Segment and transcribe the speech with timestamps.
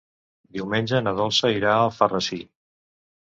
[0.55, 2.39] Diumenge na Dolça irà a Alfarrasí.